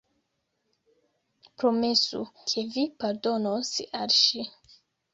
[1.59, 4.51] Promesu, ke vi pardonos al ŝi!